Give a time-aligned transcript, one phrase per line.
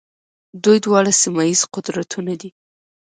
[0.63, 2.49] دوی دواړه سیمه ییز قدرتونه دي.